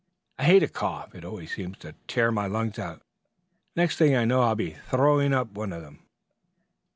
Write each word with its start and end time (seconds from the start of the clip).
"I 0.39 0.45
hate 0.45 0.63
a 0.63 0.67
cough; 0.67 1.13
it 1.13 1.23
always 1.23 1.53
seems 1.53 1.77
to 1.77 1.93
tear 2.07 2.31
my 2.31 2.47
lungs 2.47 2.79
out. 2.79 3.03
Next 3.75 3.97
thing 3.97 4.15
I 4.15 4.25
know 4.25 4.41
I'll 4.41 4.55
be 4.55 4.71
throwing 4.89 5.31
one 5.31 5.71
of 5.71 5.83
'em 5.83 5.99
up." 6.01 6.05